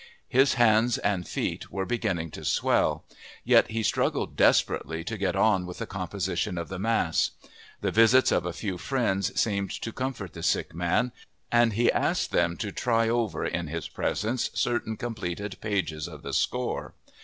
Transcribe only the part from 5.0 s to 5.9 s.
to get on with the